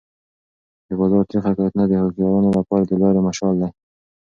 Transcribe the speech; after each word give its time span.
د 0.87 0.89
بازار 0.99 1.23
تریخ 1.29 1.43
حقیقتونه 1.49 1.85
د 1.87 1.93
هوښیارانو 2.01 2.49
لپاره 2.57 2.83
د 2.85 2.91
لارې 3.01 3.21
مشال 3.27 3.53
دی. 3.61 3.69